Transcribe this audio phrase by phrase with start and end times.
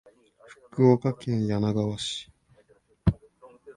[0.71, 2.31] 福岡県柳川市